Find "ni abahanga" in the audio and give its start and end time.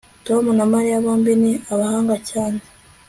1.41-2.15